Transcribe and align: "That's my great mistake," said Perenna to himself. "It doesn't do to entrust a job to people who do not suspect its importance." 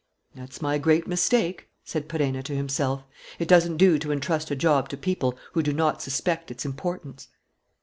"That's 0.33 0.63
my 0.63 0.79
great 0.79 1.05
mistake," 1.05 1.69
said 1.85 2.09
Perenna 2.09 2.41
to 2.45 2.55
himself. 2.55 3.03
"It 3.37 3.47
doesn't 3.47 3.77
do 3.77 3.99
to 3.99 4.11
entrust 4.11 4.49
a 4.49 4.55
job 4.55 4.89
to 4.89 4.97
people 4.97 5.37
who 5.53 5.61
do 5.61 5.73
not 5.73 6.01
suspect 6.01 6.49
its 6.49 6.65
importance." 6.65 7.27